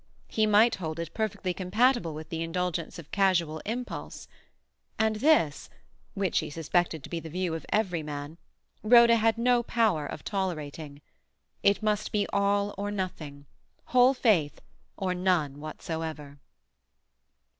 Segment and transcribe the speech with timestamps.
[0.29, 4.27] He might hold it perfectly compatible with the indulgence of casual impulse.
[4.97, 5.69] And this
[6.15, 8.39] (which she suspected to be the view of every man)
[8.81, 11.01] Rhoda had no power of tolerating.
[11.61, 13.45] It must be all or nothing,
[13.93, 14.59] whole faith
[14.97, 16.39] or none whatever.